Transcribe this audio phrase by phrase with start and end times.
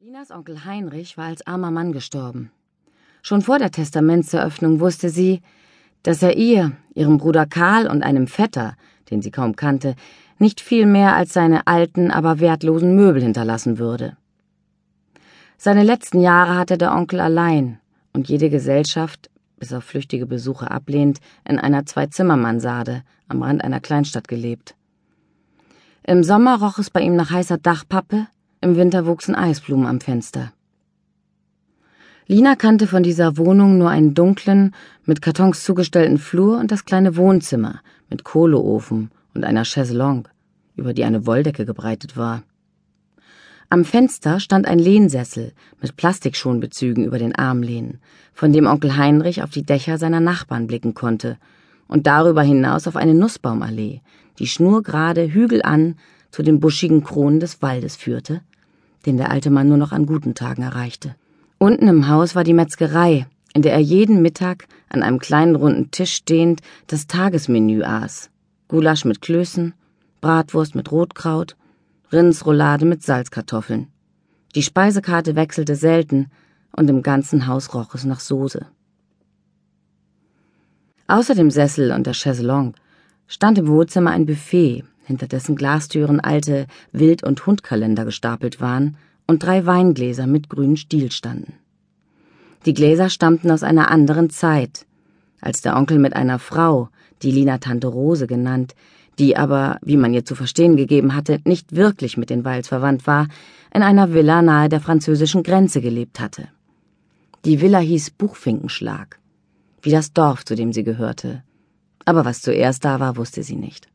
[0.00, 2.52] Linas Onkel Heinrich war als armer Mann gestorben.
[3.20, 5.42] Schon vor der Testamentseröffnung wusste sie,
[6.04, 8.76] dass er ihr, ihrem Bruder Karl und einem Vetter,
[9.10, 9.96] den sie kaum kannte,
[10.38, 14.16] nicht viel mehr als seine alten, aber wertlosen Möbel hinterlassen würde.
[15.56, 17.80] Seine letzten Jahre hatte der Onkel allein
[18.12, 19.28] und jede Gesellschaft,
[19.58, 24.76] bis auf flüchtige Besuche ablehnt, in einer Zwei-Zimmer-Mansarde am Rand einer Kleinstadt gelebt.
[26.04, 28.28] Im Sommer roch es bei ihm nach heißer Dachpappe,
[28.60, 30.52] im Winter wuchsen Eisblumen am Fenster.
[32.26, 34.74] Lina kannte von dieser Wohnung nur einen dunklen,
[35.04, 40.30] mit Kartons zugestellten Flur und das kleine Wohnzimmer mit Kohleofen und einer Chaiselongue,
[40.76, 42.42] über die eine Wolldecke gebreitet war.
[43.70, 48.00] Am Fenster stand ein Lehnsessel mit Plastikschonbezügen über den Armlehnen,
[48.32, 51.36] von dem Onkel Heinrich auf die Dächer seiner Nachbarn blicken konnte
[51.86, 54.00] und darüber hinaus auf eine Nussbaumallee,
[54.38, 55.96] die schnurgerade hügelan
[56.30, 58.42] zu den buschigen Kronen des Waldes führte,
[59.06, 61.14] den der alte Mann nur noch an guten Tagen erreichte.
[61.58, 65.90] Unten im Haus war die Metzgerei, in der er jeden Mittag an einem kleinen runden
[65.90, 68.30] Tisch stehend das Tagesmenü aß.
[68.68, 69.74] Gulasch mit Klößen,
[70.20, 71.56] Bratwurst mit Rotkraut,
[72.12, 73.88] Rindsroulade mit Salzkartoffeln.
[74.54, 76.30] Die Speisekarte wechselte selten
[76.72, 78.66] und im ganzen Haus roch es nach Soße.
[81.06, 82.74] Außer dem Sessel und der Chaiselongue
[83.26, 89.42] stand im Wohnzimmer ein Buffet hinter dessen Glastüren alte Wild- und Hundkalender gestapelt waren und
[89.42, 91.54] drei Weingläser mit grünen Stiel standen.
[92.66, 94.86] Die Gläser stammten aus einer anderen Zeit,
[95.40, 96.90] als der Onkel mit einer Frau,
[97.22, 98.74] die Lina Tante Rose genannt,
[99.18, 103.06] die aber, wie man ihr zu verstehen gegeben hatte, nicht wirklich mit den Weils verwandt
[103.06, 103.28] war,
[103.72, 106.48] in einer Villa nahe der französischen Grenze gelebt hatte.
[107.44, 109.18] Die Villa hieß Buchfinkenschlag,
[109.82, 111.42] wie das Dorf, zu dem sie gehörte.
[112.04, 113.88] Aber was zuerst da war, wusste sie nicht.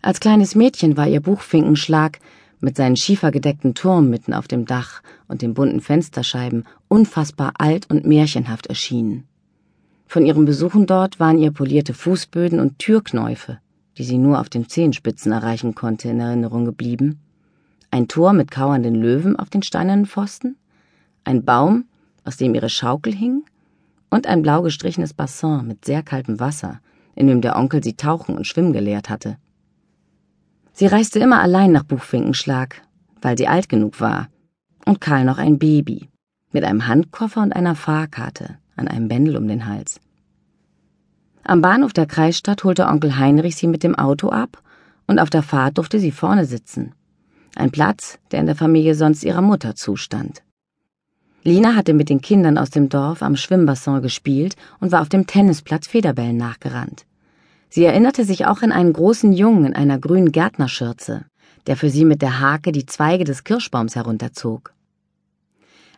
[0.00, 2.20] Als kleines Mädchen war ihr Buchfinkenschlag
[2.60, 8.06] mit seinen schiefergedeckten Turm mitten auf dem Dach und den bunten Fensterscheiben unfassbar alt und
[8.06, 9.24] märchenhaft erschienen.
[10.06, 13.58] Von ihren Besuchen dort waren ihr polierte Fußböden und Türknäufe,
[13.98, 17.20] die sie nur auf den Zehenspitzen erreichen konnte, in Erinnerung geblieben.
[17.90, 20.56] Ein Tor mit kauernden Löwen auf den steinernen Pfosten,
[21.24, 21.84] ein Baum,
[22.24, 23.44] aus dem ihre Schaukel hing,
[24.10, 26.80] und ein blau gestrichenes Bassin mit sehr kaltem Wasser,
[27.14, 29.36] in dem der Onkel sie tauchen und schwimmen gelehrt hatte.
[30.78, 32.82] Sie reiste immer allein nach Buchfinkenschlag,
[33.20, 34.28] weil sie alt genug war.
[34.86, 36.08] Und Karl noch ein Baby,
[36.52, 40.00] mit einem Handkoffer und einer Fahrkarte an einem Bändel um den Hals.
[41.42, 44.62] Am Bahnhof der Kreisstadt holte Onkel Heinrich sie mit dem Auto ab
[45.08, 46.94] und auf der Fahrt durfte sie vorne sitzen.
[47.56, 50.44] Ein Platz, der in der Familie sonst ihrer Mutter zustand.
[51.42, 55.26] Lina hatte mit den Kindern aus dem Dorf am Schwimmbassin gespielt und war auf dem
[55.26, 57.04] Tennisplatz Federbällen nachgerannt.
[57.68, 61.26] Sie erinnerte sich auch an einen großen Jungen in einer grünen Gärtnerschürze,
[61.66, 64.72] der für sie mit der Hake die Zweige des Kirschbaums herunterzog.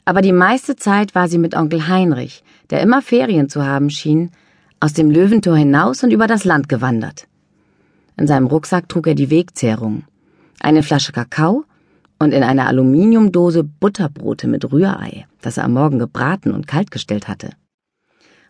[0.04, 4.30] Aber die meiste Zeit war sie mit Onkel Heinrich, der immer Ferien zu haben schien,
[4.80, 7.28] aus dem Löwentor hinaus und über das Land gewandert.
[8.16, 10.04] In seinem Rucksack trug er die Wegzehrung,
[10.58, 11.64] eine Flasche Kakao
[12.18, 17.50] und in einer Aluminiumdose Butterbrote mit Rührei, das er am Morgen gebraten und kaltgestellt hatte.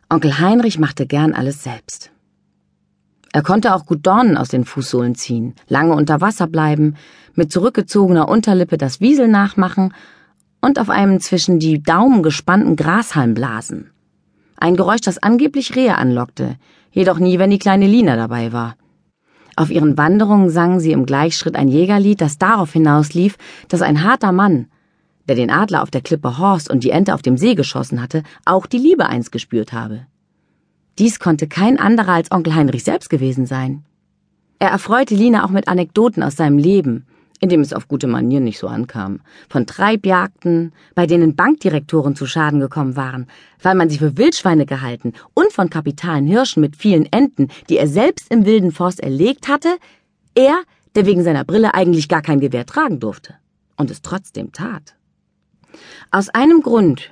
[0.09, 2.11] Onkel Heinrich machte gern alles selbst.
[3.33, 6.97] Er konnte auch gut Dornen aus den Fußsohlen ziehen, lange unter Wasser bleiben,
[7.35, 9.95] mit zurückgezogener Unterlippe das Wiesel nachmachen
[10.61, 13.91] und auf einem zwischen die Daumen gespannten Grashalm blasen.
[14.57, 16.57] Ein Geräusch, das angeblich Rehe anlockte,
[16.91, 18.77] jedoch nie, wenn die kleine Lina dabei war.
[19.57, 23.37] Auf ihren Wanderungen sangen sie im Gleichschritt ein Jägerlied, das darauf hinauslief,
[23.69, 24.67] dass ein harter Mann,
[25.29, 28.23] der den Adler auf der Klippe Horst und die Ente auf dem See geschossen hatte,
[28.45, 30.07] auch die Liebe eins gespürt habe.
[31.01, 33.87] Dies konnte kein anderer als Onkel Heinrich selbst gewesen sein.
[34.59, 37.07] Er erfreute Lina auch mit Anekdoten aus seinem Leben,
[37.41, 42.27] in dem es auf gute Manieren nicht so ankam, von Treibjagden, bei denen Bankdirektoren zu
[42.27, 43.29] Schaden gekommen waren,
[43.63, 47.89] weil man sie für Wildschweine gehalten, und von kapitalen Hirschen mit vielen Enten, die er
[47.89, 49.79] selbst im wilden Forst erlegt hatte,
[50.35, 50.61] er,
[50.97, 53.37] der wegen seiner Brille eigentlich gar kein Gewehr tragen durfte
[53.79, 54.97] und es trotzdem tat.
[56.11, 57.11] Aus einem Grund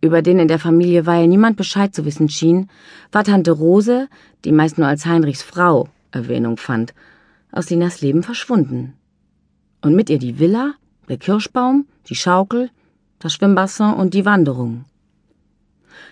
[0.00, 2.68] über den in der Familie Weil niemand Bescheid zu wissen schien,
[3.12, 4.08] war Tante Rose,
[4.44, 6.94] die meist nur als Heinrichs Frau Erwähnung fand,
[7.52, 8.94] aus Linas Leben verschwunden.
[9.80, 10.74] Und mit ihr die Villa,
[11.08, 12.70] der Kirschbaum, die Schaukel,
[13.18, 14.84] das Schwimmbassin und die Wanderung.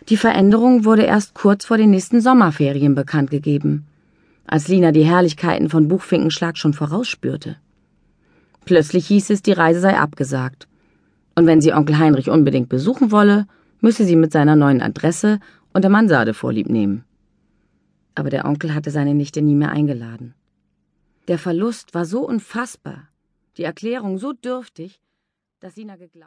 [0.08, 3.86] Die Veränderung wurde erst kurz vor den nächsten Sommerferien bekannt gegeben,
[4.46, 7.56] als Lina die Herrlichkeiten von Buchfinkenschlag schon vorausspürte.
[8.64, 10.66] Plötzlich hieß es, die Reise sei abgesagt.
[11.34, 13.46] Und wenn sie Onkel Heinrich unbedingt besuchen wolle,
[13.80, 15.40] müsse sie mit seiner neuen Adresse
[15.72, 17.04] und der Mansarde vorlieb nehmen.
[18.14, 20.34] Aber der Onkel hatte seine Nichte nie mehr eingeladen.
[21.28, 23.08] Der Verlust war so unfassbar,
[23.56, 25.00] die Erklärung so dürftig,
[25.60, 26.14] dass Sina geglaubt